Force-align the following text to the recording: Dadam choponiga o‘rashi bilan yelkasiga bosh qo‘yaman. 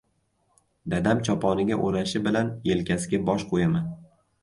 Dadam 0.93 1.21
choponiga 1.27 1.79
o‘rashi 1.91 2.25
bilan 2.31 2.53
yelkasiga 2.73 3.25
bosh 3.33 3.51
qo‘yaman. 3.55 3.91